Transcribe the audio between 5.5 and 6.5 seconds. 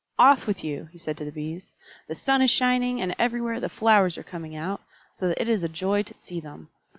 a joy to see